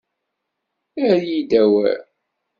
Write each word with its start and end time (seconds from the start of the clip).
Err-iyi-d 1.07 1.51
awal. 1.61 1.99